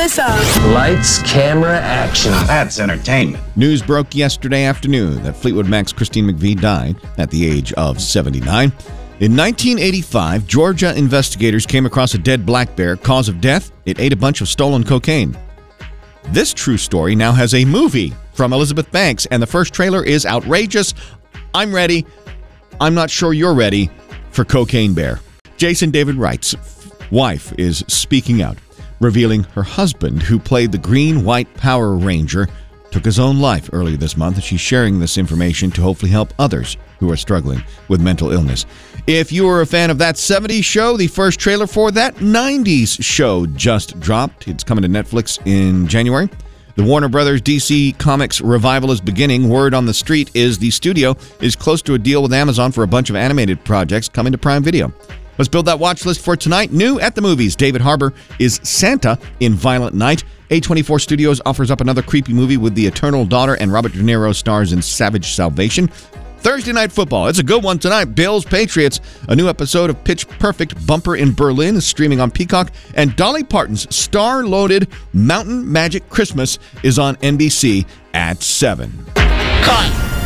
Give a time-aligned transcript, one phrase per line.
[0.00, 0.34] this up.
[0.72, 2.32] Lights, camera, action.
[2.46, 3.44] That's entertainment.
[3.54, 8.72] News broke yesterday afternoon that Fleetwood Mac's Christine McVie died at the age of 79.
[9.20, 12.96] In 1985, Georgia investigators came across a dead black bear.
[12.96, 13.72] Cause of death?
[13.84, 15.36] It ate a bunch of stolen cocaine.
[16.30, 20.24] This true story now has a movie from Elizabeth Banks, and the first trailer is
[20.24, 20.94] outrageous.
[21.52, 22.06] I'm ready.
[22.80, 23.90] I'm not sure you're ready
[24.30, 25.20] for Cocaine Bear.
[25.58, 26.54] Jason David Wright's
[27.10, 28.56] wife is speaking out,
[29.00, 32.48] revealing her husband, who played the Green White Power Ranger,
[32.90, 36.76] took his own life earlier this month, she's sharing this information to hopefully help others
[36.98, 38.66] who are struggling with mental illness.
[39.06, 43.02] If you are a fan of that 70s show, the first trailer for that 90s
[43.02, 44.48] show just dropped.
[44.48, 46.28] It's coming to Netflix in January.
[46.76, 49.48] The Warner Brothers DC Comics revival is beginning.
[49.48, 52.84] Word on the street is the studio is close to a deal with Amazon for
[52.84, 54.92] a bunch of animated projects coming to Prime Video.
[55.40, 56.70] Let's build that watch list for tonight.
[56.70, 60.22] New at the movies, David Harbour is Santa in Violent Night.
[60.50, 64.34] A24 Studios offers up another creepy movie with the Eternal Daughter, and Robert De Niro
[64.34, 65.86] stars in Savage Salvation.
[66.40, 67.28] Thursday Night Football.
[67.28, 68.14] It's a good one tonight.
[68.14, 69.00] Bills Patriots.
[69.30, 72.70] A new episode of Pitch Perfect Bumper in Berlin is streaming on Peacock.
[72.92, 78.92] And Dolly Parton's star loaded Mountain Magic Christmas is on NBC at 7.
[79.14, 80.19] Cut!